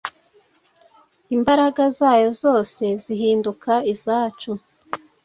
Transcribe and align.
imbaraga 1.35 1.81
zayo 1.97 2.29
zose 2.41 2.83
zihinduka 3.03 3.71
izacu. 3.93 4.51